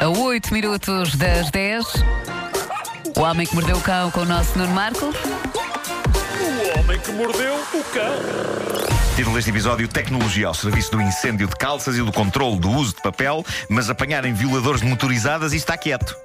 A 0.00 0.08
8 0.08 0.54
minutos 0.54 1.14
das 1.14 1.50
10. 1.50 1.84
O 3.18 3.20
homem 3.20 3.46
que 3.46 3.54
mordeu 3.54 3.76
o 3.76 3.80
cão 3.82 4.10
com 4.10 4.20
o 4.20 4.24
nosso 4.24 4.58
Nuno 4.58 4.72
Marco. 4.72 5.04
O 5.04 6.78
homem 6.78 6.98
que 6.98 7.12
mordeu 7.12 7.54
o 7.54 7.84
cão. 7.92 8.14
Título 9.14 9.36
deste 9.36 9.50
episódio: 9.50 9.86
Tecnologia 9.86 10.46
ao 10.46 10.54
serviço 10.54 10.92
do 10.92 11.02
incêndio 11.02 11.46
de 11.46 11.54
calças 11.54 11.98
e 11.98 12.02
do 12.02 12.10
controle 12.10 12.58
do 12.58 12.70
uso 12.70 12.94
de 12.94 13.02
papel, 13.02 13.44
mas 13.68 13.90
apanharem 13.90 14.32
violadores 14.32 14.80
de 14.80 14.86
motorizadas 14.86 15.52
e 15.52 15.56
está 15.56 15.76
quieto. 15.76 16.16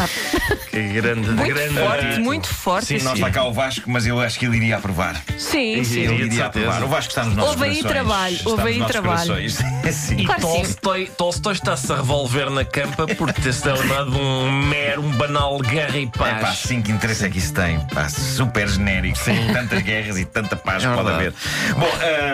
Que 0.76 0.82
grande, 0.88 1.30
Muito 1.30 1.54
grande. 1.54 1.74
forte, 1.74 2.20
muito 2.20 2.48
forte. 2.48 2.86
Sim, 2.86 2.98
não 3.04 3.14
está 3.14 3.30
cá 3.30 3.44
o 3.44 3.52
Vasco, 3.52 3.90
mas 3.90 4.06
eu 4.06 4.20
acho 4.20 4.38
que 4.38 4.44
ele 4.44 4.58
iria 4.58 4.76
aprovar. 4.76 5.16
Sim, 5.38 5.82
sim. 5.82 6.00
Ele 6.00 6.24
iria 6.26 6.46
aprovar. 6.46 6.82
O 6.82 6.88
Vasco 6.88 7.08
está 7.10 7.24
nos 7.24 7.34
nossos 7.34 7.52
Houve 7.52 7.64
aí 7.64 7.82
trabalho, 7.82 8.38
houve 8.44 8.68
aí 8.68 8.84
trabalho. 8.84 9.36
Sim. 9.90 10.16
E 10.18 10.24
Claro 10.26 10.40
sim. 10.42 10.46
Tolstói, 10.48 11.06
Tolstói 11.06 11.52
está-se 11.54 11.90
a 11.92 11.96
revolver 11.96 12.50
na 12.50 12.64
campa 12.64 13.06
por 13.06 13.32
ter-se 13.32 13.62
de 13.62 13.70
um 13.70 14.50
mero, 14.50 15.00
um 15.00 15.10
banal 15.12 15.58
guerra 15.60 15.96
e 15.96 16.04
É 16.04 16.06
pá, 16.06 16.34
paz. 16.40 16.58
sim, 16.58 16.82
que 16.82 16.90
interesse 16.90 17.24
é 17.24 17.30
que 17.30 17.38
isso 17.38 17.54
tem. 17.54 17.78
Pá, 17.94 18.08
super 18.08 18.68
genérico. 18.68 19.18
Tantas 19.52 19.80
guerras 19.82 20.18
e 20.18 20.24
tanta 20.24 20.56
paz 20.56 20.84
É 20.84 20.88
que 20.88 20.94
pode 20.94 21.08
haver. 21.08 21.32
Bom, 21.78 21.86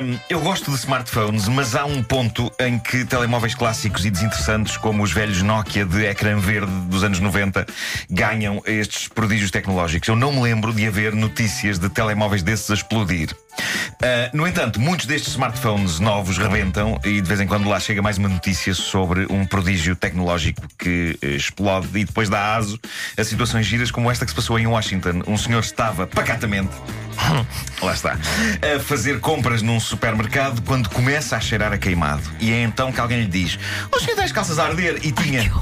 hum, 0.03 0.19
eu 0.31 0.41
gosto 0.41 0.71
de 0.71 0.77
smartphones, 0.79 1.47
mas 1.47 1.77
há 1.77 1.85
um 1.85 2.03
ponto 2.03 2.51
em 2.59 2.79
que 2.79 3.05
telemóveis 3.05 3.55
clássicos 3.55 4.05
e 4.07 4.11
desinteressantes, 4.11 4.77
como 4.79 5.03
os 5.03 5.13
velhos 5.13 5.43
Nokia 5.43 5.85
de 5.85 6.05
ecrã 6.07 6.39
verde 6.39 6.73
dos 6.89 7.05
anos 7.05 7.21
90, 7.21 7.52
ganham 8.11 8.63
estes 8.67 9.09
prodígios 9.09 9.51
tecnológicos. 9.51 10.09
Eu 10.09 10.17
não 10.17 10.33
me 10.33 10.43
lembro 10.43 10.73
de 10.73 10.87
haver 10.87 11.15
notícias 11.15 11.79
de 11.79 11.89
telemóveis 11.89 12.43
desses 12.43 12.71
a 12.71 12.75
explodir. 12.75 13.35
Ah, 14.05 14.31
no 14.33 14.47
entanto, 14.47 14.81
muitos 14.81 15.07
destes 15.07 15.33
smartphones 15.33 16.01
novos 16.01 16.37
rebentam 16.39 16.99
e 17.05 17.21
de 17.21 17.29
vez 17.29 17.41
em 17.41 17.47
quando 17.47 17.69
lá 17.69 17.79
chega 17.79 18.03
mais 18.03 18.19
uma 18.19 18.29
notícia 18.29 18.75
sobre 18.75 19.27
um 19.31 19.47
prodígio 19.47 19.95
tecnológico 19.95 20.63
que 20.79 21.17
eh, 21.23 21.29
explode 21.37 21.87
e 21.95 22.05
depois 22.05 22.29
dá 22.29 22.57
aso 22.57 22.79
a 23.17 23.23
situações 23.25 23.65
giras 23.67 23.91
como 23.91 24.11
esta 24.11 24.25
que 24.25 24.31
se 24.31 24.35
passou 24.35 24.59
em 24.59 24.67
Washington. 24.67 25.23
Um 25.27 25.37
senhor 25.39 25.61
estava 25.61 26.07
pacatamente. 26.07 26.71
Lá 27.83 27.93
está. 27.93 28.17
A 28.77 28.81
fazer 28.81 29.21
compras 29.21 29.63
num 29.63 29.79
supermercado 29.79 30.63
quando 30.63 30.89
começa 30.89 31.37
a 31.37 31.41
cheirar 31.41 31.73
a 31.73 31.79
queimado. 31.79 32.23
E 32.41 32.53
é 32.53 32.63
então 32.63 32.91
que 32.91 33.01
alguém 33.01 33.21
lhe 33.21 33.27
diz: 33.29 33.59
O 33.95 34.01
senhor 34.01 34.17
tem 34.17 34.25
as 34.25 34.33
calças 34.33 34.59
a 34.59 34.65
arder? 34.65 34.99
E 35.03 35.13
tinha. 35.13 35.43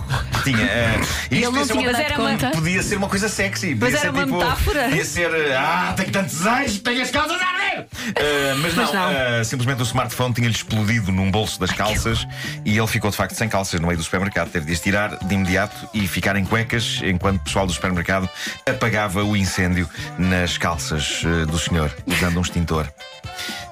Tinha. 0.44 0.64
eh, 0.64 1.00
E 1.30 1.34
ele 1.42 1.44
isto 1.48 1.66
ser 1.66 1.72
uma- 1.74 1.82
tinha 1.82 1.92
Mas 1.92 2.00
era 2.00 2.18
uma-. 2.18 2.50
Podia 2.52 2.82
ser 2.82 2.96
uma 2.96 3.08
coisa 3.08 3.28
sexy. 3.28 3.74
Podia 3.74 3.88
era 3.88 3.98
ser, 3.98 4.08
uma 4.10 4.24
tipo, 4.24 4.38
metáfora. 4.38 4.84
Podia 4.84 5.04
ser, 5.04 5.30
ah, 5.54 5.92
tenho 5.94 6.10
tantos 6.10 6.38
desejos, 6.38 6.78
tenho 6.78 7.02
as 7.02 7.10
calças 7.10 7.38
a 7.42 7.44
arder! 7.44 7.79
Eh, 8.16 8.54
mas 8.58 8.74
não, 8.74 8.84
Mas 8.84 8.92
não. 8.92 9.10
eh, 9.10 9.44
simplesmente 9.44 9.80
o 9.80 9.84
smartphone 9.84 10.34
tinha-lhe 10.34 10.54
explodido 10.54 11.10
num 11.12 11.30
bolso 11.30 11.58
das 11.60 11.70
calças 11.72 12.26
e 12.64 12.76
ele 12.76 12.86
ficou 12.86 13.10
de 13.10 13.16
facto 13.16 13.34
sem 13.34 13.48
calças 13.48 13.80
no 13.80 13.86
meio 13.86 13.98
do 13.98 14.02
supermercado. 14.04 14.50
Teve 14.50 14.66
de 14.66 14.72
as 14.72 14.80
tirar 14.80 15.16
de 15.18 15.34
imediato 15.34 15.88
e 15.94 16.06
ficar 16.08 16.36
em 16.36 16.44
cuecas 16.44 17.00
enquanto 17.04 17.40
o 17.40 17.44
pessoal 17.44 17.66
do 17.66 17.72
supermercado 17.72 18.28
apagava 18.68 19.22
o 19.24 19.36
incêndio 19.36 19.88
nas 20.18 20.56
calças 20.58 21.22
eh, 21.24 21.46
do 21.46 21.58
senhor, 21.58 21.94
usando 22.06 22.38
um 22.38 22.42
extintor. 22.42 22.86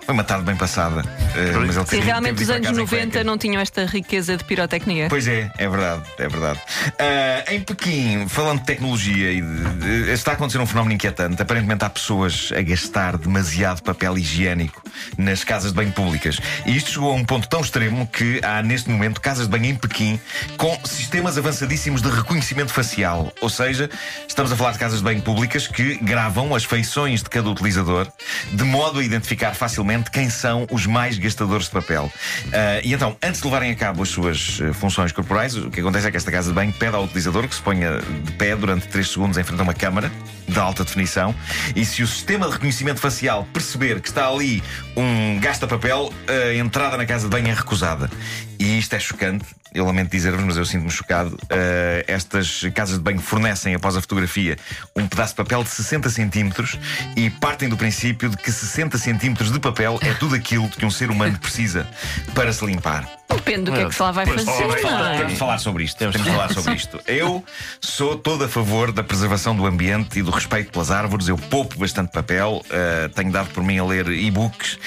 Foi 0.08 0.14
uma 0.14 0.24
tarde 0.24 0.42
bem 0.46 0.56
passada. 0.56 1.02
eh, 1.36 1.52
mas 1.66 1.76
ele 1.76 1.86
Sim, 1.86 2.00
realmente 2.00 2.42
os 2.42 2.48
anos 2.48 2.66
casa 2.66 2.80
em 2.80 2.82
90 2.82 3.06
cuecas. 3.10 3.26
não 3.26 3.36
tinham 3.36 3.60
esta 3.60 3.84
riqueza 3.84 4.38
de 4.38 4.42
pirotecnia. 4.44 5.06
Pois 5.10 5.28
é, 5.28 5.52
é 5.58 5.68
verdade, 5.68 6.02
é 6.18 6.26
verdade. 6.26 6.60
Ah, 6.98 7.52
em 7.52 7.60
Pequim, 7.60 8.26
falando 8.26 8.60
de 8.60 8.64
tecnologia, 8.64 9.30
e 9.30 9.42
de- 9.42 10.04
de- 10.06 10.10
está 10.12 10.30
a 10.30 10.34
acontecer 10.34 10.56
um 10.60 10.66
fenómeno 10.66 10.94
inquietante. 10.94 11.42
Aparentemente 11.42 11.84
há 11.84 11.90
pessoas 11.90 12.50
a 12.56 12.62
gastar 12.62 13.18
demasiado 13.18 13.82
papel 13.82 14.16
higiênico 14.16 14.82
nas 15.18 15.44
casas 15.44 15.72
de 15.72 15.76
banho 15.76 15.92
públicas. 15.92 16.40
E 16.64 16.74
isto 16.74 16.90
chegou 16.90 17.10
a 17.12 17.14
um 17.14 17.22
ponto 17.22 17.46
tão 17.46 17.60
extremo 17.60 18.06
que 18.06 18.40
há 18.42 18.62
neste 18.62 18.88
momento 18.88 19.20
casas 19.20 19.44
de 19.44 19.50
banho 19.50 19.66
em 19.66 19.74
Pequim 19.76 20.18
com 20.56 20.74
sistemas 20.86 21.36
avançadíssimos 21.36 22.00
de 22.00 22.08
reconhecimento 22.08 22.72
facial. 22.72 23.30
Ou 23.42 23.50
seja, 23.50 23.90
estamos 24.26 24.50
a 24.50 24.56
falar 24.56 24.72
de 24.72 24.78
casas 24.78 25.00
de 25.00 25.04
banho 25.04 25.20
públicas 25.20 25.66
que 25.66 25.96
gravam 26.00 26.54
as 26.54 26.64
feições 26.64 27.22
de 27.22 27.28
cada 27.28 27.50
utilizador 27.50 28.10
de 28.54 28.64
modo 28.64 29.00
a 29.00 29.04
identificar 29.04 29.52
facilmente 29.54 29.97
quem 30.04 30.30
são 30.30 30.66
os 30.70 30.86
mais 30.86 31.18
gastadores 31.18 31.66
de 31.66 31.72
papel. 31.72 32.10
Ah, 32.52 32.80
e 32.82 32.92
então, 32.92 33.16
antes 33.22 33.40
de 33.40 33.46
levarem 33.46 33.70
a 33.70 33.74
cabo 33.74 34.02
as 34.02 34.08
suas 34.08 34.58
eh, 34.60 34.72
funções 34.72 35.12
corporais, 35.12 35.56
o 35.56 35.70
que 35.70 35.80
acontece 35.80 36.06
é 36.06 36.10
que 36.10 36.16
esta 36.16 36.30
casa 36.30 36.48
de 36.48 36.54
banho 36.54 36.72
pede 36.72 36.96
ao 36.96 37.04
utilizador 37.04 37.46
que 37.46 37.54
se 37.54 37.62
ponha 37.62 37.98
de 37.98 38.32
pé 38.32 38.56
durante 38.56 38.88
3 38.88 39.08
segundos 39.08 39.38
em 39.38 39.44
frente 39.44 39.60
a 39.60 39.62
uma 39.62 39.74
câmara 39.74 40.10
de 40.48 40.58
alta 40.58 40.82
definição 40.82 41.34
e 41.76 41.84
se 41.84 42.02
o 42.02 42.06
sistema 42.06 42.46
de 42.46 42.52
reconhecimento 42.52 43.00
facial 43.00 43.46
perceber 43.52 44.00
que 44.00 44.08
está 44.08 44.28
ali 44.28 44.62
um 44.96 45.38
gasta-papel, 45.40 46.12
a 46.26 46.54
entrada 46.54 46.96
na 46.96 47.04
casa 47.04 47.24
de 47.24 47.30
banho 47.30 47.48
é 47.48 47.54
recusada. 47.54 48.10
E 48.58 48.78
isto 48.78 48.94
é 48.94 48.98
chocante. 48.98 49.44
Eu 49.74 49.84
lamento 49.84 50.10
dizer-vos, 50.10 50.42
mas 50.44 50.56
eu 50.56 50.64
sinto-me 50.64 50.90
chocado. 50.90 51.36
Ah, 51.50 52.04
estas 52.06 52.62
casas 52.74 52.96
de 52.96 53.02
banho 53.02 53.20
fornecem, 53.20 53.74
após 53.74 53.96
a 53.96 54.00
fotografia, 54.00 54.56
um 54.94 55.06
pedaço 55.06 55.32
de 55.32 55.36
papel 55.36 55.62
de 55.62 55.70
60 55.70 56.08
centímetros 56.10 56.78
e 57.16 57.30
partem 57.30 57.68
do 57.68 57.76
princípio 57.76 58.28
de 58.28 58.36
que 58.36 58.50
60 58.50 58.96
centímetros 58.98 59.52
de 59.52 59.58
papel 59.58 59.98
é 60.02 60.12
tudo 60.14 60.34
aquilo 60.34 60.68
que 60.68 60.84
um 60.84 60.90
ser 60.90 61.10
humano 61.10 61.38
precisa 61.38 61.86
para 62.34 62.52
se 62.52 62.64
limpar. 62.64 63.17
Depende 63.30 63.64
do 63.70 63.72
que 63.72 63.80
é 63.80 63.84
que 63.86 63.94
se 63.94 64.02
lá 64.02 64.10
vai 64.10 64.26
Pois, 64.26 64.42
fazer. 64.44 64.82
não 64.82 65.06
é? 65.06 65.16
Temos 65.18 65.32
de 65.32 65.38
falar 65.38 65.58
sobre 65.58 65.84
isto. 65.84 65.96
Temos 65.98 66.16
de 66.16 66.22
falar 66.30 66.52
sobre 66.52 66.74
isto. 66.74 67.00
Eu 67.06 67.44
sou 67.80 68.16
todo 68.18 68.44
a 68.44 68.48
favor 68.48 68.90
da 68.92 69.02
preservação 69.02 69.54
do 69.54 69.64
ambiente 69.66 70.18
e 70.18 70.22
do 70.22 70.30
respeito 70.30 70.70
pelas 70.72 70.90
árvores. 70.90 71.28
Eu 71.28 71.36
poupo 71.36 71.78
bastante 71.78 72.10
papel. 72.12 72.62
uh, 72.68 73.08
tenho 73.14 73.30
dado 73.30 73.48
por 73.50 73.62
mim 73.62 73.78
a 73.78 73.84
ler 73.84 74.08
e-books. 74.08 74.74
uh, 74.74 74.78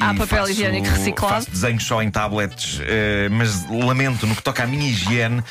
Há 0.00 0.14
e 0.14 0.18
papel 0.18 0.26
faço- 0.26 0.50
higiênico 0.52 0.88
reciclado. 0.88 1.34
Faço 1.34 1.50
desenhos 1.50 1.84
só 1.84 2.02
em 2.02 2.10
tablets. 2.10 2.78
uh, 2.78 2.82
mas 3.30 3.68
lamento, 3.70 4.26
no 4.26 4.34
que 4.36 4.42
toca 4.42 4.62
à 4.62 4.66
minha 4.66 4.88
higiene, 4.90 5.42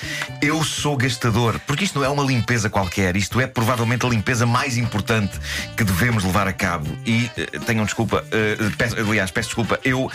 eu 0.41 0.63
sou 0.63 0.95
gastador. 0.97 1.59
Porque 1.67 1.83
isto 1.83 1.99
não 1.99 2.05
é 2.05 2.09
uma 2.09 2.23
limpeza 2.23 2.69
qualquer. 2.69 3.15
Isto 3.15 3.39
é 3.41 3.47
provavelmente 3.47 4.05
a 4.05 4.09
limpeza 4.09 4.45
mais 4.45 4.77
importante 4.77 5.37
que 5.77 5.83
devemos 5.83 6.23
levar 6.23 6.47
a 6.47 6.53
cabo. 6.53 6.89
E 7.05 7.29
uh, 7.55 7.59
tenham 7.65 7.85
desculpa, 7.85 8.23
uh, 8.23 8.71
peço- 8.77 8.95
aliás, 8.99 9.29
peço 9.31 9.49
desculpa, 9.49 9.79
eu 9.83 10.09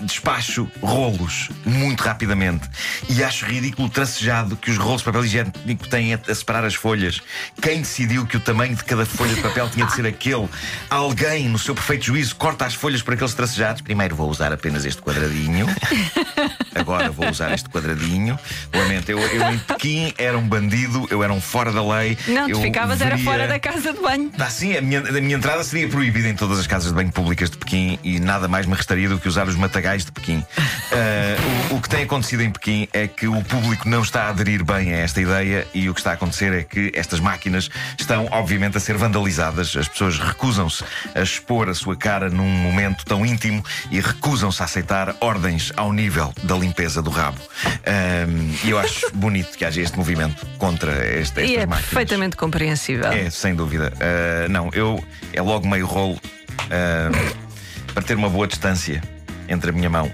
despacho 0.00 0.68
rolos 1.00 1.48
muito 1.64 2.02
rapidamente. 2.02 2.68
E 3.08 3.24
acho 3.24 3.46
ridículo 3.46 3.88
o 3.88 3.90
tracejado 3.90 4.54
que 4.54 4.70
os 4.70 4.76
rolos 4.76 5.00
de 5.00 5.06
papel 5.06 5.24
higiênico 5.24 5.88
têm 5.88 6.12
a, 6.12 6.20
a 6.28 6.34
separar 6.34 6.64
as 6.64 6.74
folhas. 6.74 7.22
Quem 7.62 7.78
decidiu 7.80 8.26
que 8.26 8.36
o 8.36 8.40
tamanho 8.40 8.76
de 8.76 8.84
cada 8.84 9.06
folha 9.06 9.34
de 9.34 9.40
papel 9.40 9.68
tinha 9.70 9.86
de 9.86 9.92
ser 9.94 10.06
aquele? 10.06 10.46
Alguém, 10.90 11.48
no 11.48 11.58
seu 11.58 11.74
perfeito 11.74 12.04
juízo, 12.04 12.36
corta 12.36 12.66
as 12.66 12.74
folhas 12.74 13.00
por 13.00 13.14
aqueles 13.14 13.32
tracejados. 13.32 13.80
Primeiro 13.80 14.14
vou 14.14 14.28
usar 14.28 14.52
apenas 14.52 14.84
este 14.84 15.00
quadradinho. 15.00 15.66
Agora 16.74 17.10
vou 17.10 17.28
usar 17.30 17.52
este 17.54 17.68
quadradinho. 17.68 18.38
Lamento, 18.74 19.10
eu, 19.10 19.18
eu 19.18 19.52
em 19.52 19.58
Pequim 19.58 20.12
era 20.18 20.36
um 20.36 20.46
bandido, 20.46 21.06
eu 21.10 21.22
era 21.24 21.32
um 21.32 21.40
fora 21.40 21.72
da 21.72 21.82
lei. 21.82 22.16
Não, 22.28 22.48
tu 22.50 22.60
ficavas 22.60 23.00
era 23.00 23.16
veria- 23.16 23.24
fora 23.24 23.48
da 23.48 23.58
casa 23.58 23.92
de 23.92 24.00
banho. 24.00 24.30
ah, 24.38 24.50
sim, 24.50 24.76
a 24.76 24.80
minha, 24.80 25.00
a 25.00 25.12
minha 25.20 25.36
entrada 25.36 25.64
seria 25.64 25.88
proibida 25.88 26.28
em 26.28 26.34
todas 26.34 26.58
as 26.58 26.66
casas 26.66 26.88
de 26.88 26.94
banho 26.94 27.10
públicas 27.10 27.50
de 27.50 27.56
Pequim 27.56 27.98
e 28.04 28.20
nada 28.20 28.48
mais 28.48 28.66
me 28.66 28.74
restaria 28.74 29.08
do 29.08 29.18
que 29.18 29.28
usar 29.28 29.48
os 29.48 29.54
matagais 29.56 30.04
de 30.04 30.12
Pequim. 30.12 30.44
Ah, 30.92 31.70
o, 31.70 31.76
o 31.76 31.80
que 31.80 31.88
tem 31.88 32.02
acontecido 32.02 32.42
em 32.42 32.50
Pequim 32.50 32.88
é 32.92 33.06
que 33.06 33.26
o 33.28 33.42
público 33.44 33.88
não 33.88 34.02
está 34.02 34.24
a 34.24 34.28
aderir 34.30 34.64
bem 34.64 34.92
a 34.92 34.98
esta 34.98 35.20
ideia 35.20 35.66
e 35.72 35.88
o 35.88 35.94
que 35.94 36.00
está 36.00 36.10
a 36.10 36.14
acontecer 36.14 36.52
é 36.52 36.62
que 36.64 36.90
estas 36.94 37.20
máquinas 37.20 37.68
estão, 37.98 38.26
obviamente, 38.32 38.76
a 38.76 38.80
ser 38.80 38.96
vandalizadas. 38.96 39.76
As 39.76 39.88
pessoas 39.88 40.18
recusam-se 40.18 40.82
a 41.14 41.20
expor 41.22 41.68
a 41.68 41.74
sua 41.74 41.96
cara 41.96 42.28
num 42.28 42.48
momento 42.48 43.04
tão 43.04 43.24
íntimo 43.24 43.64
e 43.90 44.00
recusam-se 44.00 44.60
a 44.62 44.64
aceitar 44.64 45.14
ordens 45.20 45.72
ao 45.76 45.92
nível 45.92 46.32
da 46.42 46.56
limpeza 46.56 47.00
do 47.00 47.10
rabo. 47.10 47.38
Ah, 47.86 48.26
E 48.64 48.70
eu 48.70 48.78
acho 48.78 49.10
bonito 49.14 49.56
que 49.56 49.64
haja 49.64 49.80
este 49.80 49.96
movimento 49.96 50.44
contra 50.58 50.92
este, 51.06 51.40
estas 51.40 51.48
E 51.50 51.56
é 51.56 51.66
máquinas. 51.66 51.84
perfeitamente 51.90 52.36
compreensível. 52.36 53.12
É, 53.12 53.30
sem 53.30 53.54
dúvida. 53.54 53.92
Uh, 53.96 54.48
não, 54.50 54.70
eu 54.72 55.02
é 55.32 55.40
logo 55.40 55.68
meio 55.68 55.86
rolo 55.86 56.14
uh, 56.14 57.34
para 57.94 58.02
ter 58.02 58.16
uma 58.16 58.28
boa 58.28 58.46
distância 58.46 59.02
entre 59.48 59.70
a 59.70 59.72
minha 59.72 59.88
mão. 59.90 60.10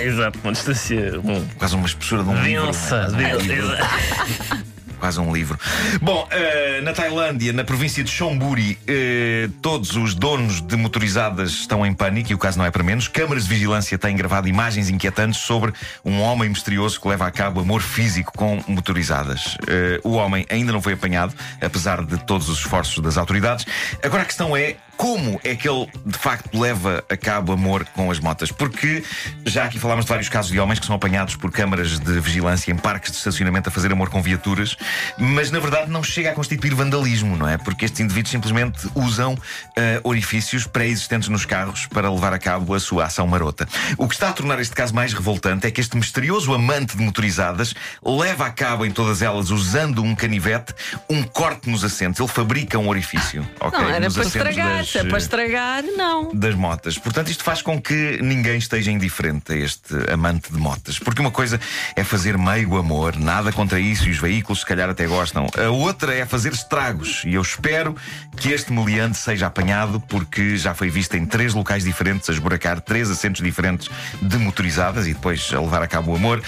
Exato, 0.00 0.38
uma 0.42 0.52
distância. 0.52 1.20
Um... 1.20 1.46
Quase 1.58 1.74
uma 1.74 1.86
espessura 1.86 2.22
de 2.22 2.28
um 2.28 2.42
livro. 2.42 2.66
Densa, 2.66 2.96
é? 2.96 3.00
Quase 3.00 3.14
um 3.14 3.18
densa. 3.18 3.42
livro. 3.42 4.64
Quase 5.04 5.20
um 5.20 5.34
livro. 5.34 5.58
Bom, 6.00 6.26
uh, 6.26 6.82
na 6.82 6.94
Tailândia, 6.94 7.52
na 7.52 7.62
província 7.62 8.02
de 8.02 8.10
Chonburi, 8.10 8.78
uh, 8.88 9.52
todos 9.60 9.96
os 9.96 10.14
donos 10.14 10.62
de 10.62 10.76
motorizadas 10.76 11.50
estão 11.50 11.84
em 11.84 11.92
pânico 11.92 12.32
e 12.32 12.34
o 12.34 12.38
caso 12.38 12.56
não 12.56 12.64
é 12.64 12.70
para 12.70 12.82
menos. 12.82 13.06
Câmaras 13.06 13.44
de 13.44 13.50
vigilância 13.50 13.98
têm 13.98 14.16
gravado 14.16 14.48
imagens 14.48 14.88
inquietantes 14.88 15.40
sobre 15.40 15.74
um 16.04 16.22
homem 16.22 16.48
misterioso 16.48 16.98
que 16.98 17.06
leva 17.06 17.26
a 17.26 17.30
cabo 17.30 17.60
amor 17.60 17.82
físico 17.82 18.32
com 18.34 18.62
motorizadas. 18.66 19.56
Uh, 19.56 20.08
o 20.08 20.12
homem 20.12 20.46
ainda 20.48 20.72
não 20.72 20.80
foi 20.80 20.94
apanhado, 20.94 21.34
apesar 21.60 22.02
de 22.02 22.16
todos 22.24 22.48
os 22.48 22.58
esforços 22.60 23.02
das 23.02 23.18
autoridades. 23.18 23.66
Agora 24.02 24.22
a 24.22 24.26
questão 24.26 24.56
é 24.56 24.76
como 24.96 25.40
é 25.44 25.54
que 25.54 25.68
ele 25.68 25.88
de 26.04 26.18
facto 26.18 26.58
leva 26.58 27.04
a 27.10 27.16
cabo 27.16 27.52
amor 27.52 27.84
com 27.86 28.10
as 28.10 28.18
motas? 28.18 28.50
Porque 28.50 29.02
já 29.44 29.64
aqui 29.64 29.78
falámos 29.78 30.04
de 30.04 30.08
vários 30.08 30.28
casos 30.28 30.50
de 30.50 30.58
homens 30.58 30.78
que 30.78 30.86
são 30.86 30.94
apanhados 30.94 31.36
por 31.36 31.50
câmaras 31.50 31.98
de 31.98 32.20
vigilância 32.20 32.70
em 32.72 32.76
parques 32.76 33.12
de 33.12 33.18
estacionamento 33.18 33.68
a 33.68 33.72
fazer 33.72 33.92
amor 33.92 34.10
com 34.10 34.22
viaturas, 34.22 34.76
mas 35.18 35.50
na 35.50 35.58
verdade 35.58 35.90
não 35.90 36.02
chega 36.02 36.30
a 36.30 36.34
constituir 36.34 36.74
vandalismo, 36.74 37.36
não 37.36 37.48
é? 37.48 37.58
Porque 37.58 37.84
estes 37.84 38.00
indivíduos 38.00 38.30
simplesmente 38.30 38.88
usam 38.94 39.36
eh, 39.76 40.00
orifícios 40.02 40.66
pré-existentes 40.66 41.28
nos 41.28 41.44
carros 41.44 41.86
para 41.86 42.10
levar 42.10 42.32
a 42.32 42.38
cabo 42.38 42.74
a 42.74 42.80
sua 42.80 43.04
ação 43.06 43.26
marota. 43.26 43.68
O 43.96 44.08
que 44.08 44.14
está 44.14 44.28
a 44.28 44.32
tornar 44.32 44.60
este 44.60 44.74
caso 44.74 44.94
mais 44.94 45.12
revoltante 45.12 45.66
é 45.66 45.70
que 45.70 45.80
este 45.80 45.96
misterioso 45.96 46.52
amante 46.54 46.96
de 46.96 47.02
motorizadas 47.02 47.74
leva 48.04 48.46
a 48.46 48.50
cabo 48.50 48.84
em 48.84 48.90
todas 48.90 49.22
elas, 49.22 49.50
usando 49.50 50.02
um 50.02 50.14
canivete, 50.14 50.74
um 51.08 51.22
corte 51.22 51.68
nos 51.68 51.84
assentos. 51.84 52.20
Ele 52.20 52.28
fabrica 52.28 52.78
um 52.78 52.88
orifício. 52.88 53.48
ok? 53.60 53.78
Não, 53.78 53.88
era 53.88 54.04
nos 54.04 54.14
para 54.14 54.24
estragar. 54.24 54.83
É 54.94 55.04
para 55.04 55.16
eh, 55.16 55.18
estragar, 55.18 55.82
não. 55.82 56.34
das 56.34 56.54
motas. 56.54 56.98
Portanto, 56.98 57.30
isto 57.30 57.44
faz 57.44 57.62
com 57.62 57.80
que 57.80 58.18
ninguém 58.22 58.58
esteja 58.58 58.90
indiferente 58.90 59.52
a 59.52 59.56
este 59.56 59.94
amante 60.12 60.52
de 60.52 60.58
motas. 60.58 60.98
Porque 60.98 61.20
uma 61.20 61.30
coisa 61.30 61.60
é 61.96 62.04
fazer 62.04 62.36
meio 62.38 62.76
amor, 62.76 63.16
nada 63.16 63.52
contra 63.52 63.78
isso, 63.80 64.08
e 64.08 64.10
os 64.10 64.18
veículos 64.18 64.60
se 64.60 64.66
calhar 64.66 64.88
até 64.88 65.06
gostam. 65.06 65.46
A 65.56 65.70
outra 65.70 66.14
é 66.14 66.24
fazer 66.26 66.52
estragos. 66.52 67.22
E 67.24 67.34
eu 67.34 67.42
espero 67.42 67.96
que 68.36 68.50
este 68.50 68.72
meliante 68.72 69.16
seja 69.16 69.46
apanhado, 69.46 70.00
porque 70.00 70.56
já 70.56 70.74
foi 70.74 70.90
visto 70.90 71.14
em 71.14 71.24
três 71.26 71.54
locais 71.54 71.84
diferentes 71.84 72.28
a 72.28 72.32
esburacar 72.32 72.80
três 72.80 73.10
assentos 73.10 73.42
diferentes 73.42 73.88
de 74.20 74.38
motorizadas 74.38 75.06
e 75.06 75.14
depois 75.14 75.50
a 75.52 75.60
levar 75.60 75.82
a 75.82 75.86
cabo 75.86 76.12
o 76.12 76.16
amor. 76.16 76.42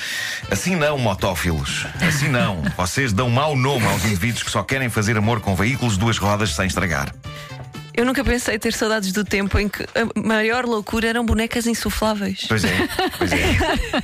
Assim 0.51 0.77
não, 0.77 0.99
motófilos. 0.99 1.87
Assim 2.01 2.29
não. 2.29 2.63
Vocês 2.77 3.13
dão 3.13 3.29
mau 3.31 3.57
nome 3.57 3.87
aos 3.87 4.05
indivíduos 4.05 4.43
que 4.43 4.51
só 4.51 4.63
querem 4.63 4.89
fazer 4.89 5.17
amor 5.17 5.41
com 5.41 5.55
veículos 5.55 5.95
de 5.95 6.01
duas 6.01 6.19
rodas 6.19 6.55
sem 6.55 6.67
estragar. 6.67 7.13
Eu 7.97 8.05
nunca 8.05 8.23
pensei 8.23 8.59
ter 8.59 8.75
saudades 8.75 9.11
do 9.11 9.25
tempo 9.25 9.59
em 9.59 9.69
que 9.69 9.83
a 9.83 10.21
maior 10.21 10.67
loucura 10.67 11.09
eram 11.09 11.25
bonecas 11.25 11.67
insufláveis. 11.67 12.45
Pois 12.47 12.63
é, 12.63 12.89
pois 13.17 13.33
é. 13.33 13.57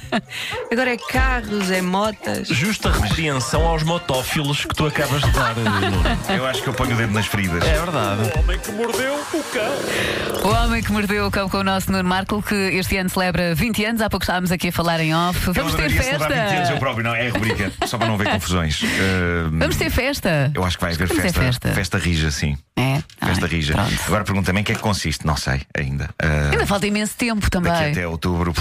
Agora 0.73 0.95
é 0.95 0.97
carros, 0.97 1.71
é 1.71 1.83
motas. 1.83 2.49
Justa 2.49 2.91
repreensão 2.91 3.67
aos 3.67 3.83
motófilos 3.83 4.65
que 4.65 4.75
tu 4.75 4.87
acabas 4.87 5.21
de 5.21 5.31
dar, 5.33 5.55
Nuno. 5.57 6.03
Eu 6.35 6.47
acho 6.47 6.63
que 6.63 6.69
eu 6.69 6.75
ponho 6.75 6.95
o 6.95 6.97
dedo 6.97 7.13
nas 7.13 7.27
feridas. 7.27 7.63
É 7.63 7.75
verdade. 7.75 8.23
O 8.35 8.41
homem 8.41 8.59
que 8.59 8.73
mordeu 8.73 9.15
o 9.15 9.45
cão. 9.45 10.51
O 10.51 10.65
homem 10.65 10.83
que 10.83 10.91
mordeu 10.91 11.27
o 11.27 11.31
cão 11.31 11.49
com 11.51 11.59
o 11.59 11.65
nosso 11.65 11.93
Nuno 11.93 12.09
Marco, 12.09 12.43
que 12.43 12.55
este 12.55 12.97
ano 12.97 13.11
celebra 13.11 13.55
20 13.55 13.85
anos. 13.85 14.01
Há 14.01 14.09
pouco 14.09 14.25
estávamos 14.25 14.51
aqui 14.51 14.69
a 14.69 14.73
falar 14.73 15.01
em 15.01 15.15
off. 15.15 15.51
Vamos 15.53 15.75
ter 15.75 15.91
celebrar 15.91 16.31
20 16.31 16.39
anos 16.39 16.53
eu 16.53 16.57
festa. 16.61 16.79
próprio, 16.79 17.05
não, 17.05 17.15
é 17.15 17.29
a 17.29 17.31
rubrica, 17.31 17.71
só 17.87 17.99
para 17.99 18.07
não 18.07 18.15
haver 18.15 18.31
confusões. 18.31 18.83
Uh, 18.83 19.51
Vamos 19.53 19.77
ter 19.77 19.91
festa. 19.91 20.51
Eu 20.55 20.65
acho 20.65 20.79
que 20.79 20.85
vai 20.85 20.95
haver 20.95 21.09
ter 21.09 21.33
festa, 21.33 21.73
festa. 21.73 21.99
rija, 21.99 22.31
sim. 22.31 22.57
É. 22.75 23.03
Festa 23.25 23.47
Ai, 23.47 23.51
rija. 23.53 23.75
pronto. 23.75 23.95
Agora 24.07 24.25
pergunta-me 24.25 24.61
em 24.61 24.65
que 24.65 24.73
é 24.73 24.75
que 24.75 24.81
consiste, 24.81 25.27
não 25.27 25.37
sei 25.37 25.63
ainda. 25.77 26.07
Uh, 26.23 26.53
Ainda 26.53 26.67
falta 26.67 26.87
imenso 26.87 27.15
tempo 27.17 27.49
também. 27.51 27.73
daqui 27.73 27.91
até 27.91 28.07
outubro. 28.09 28.53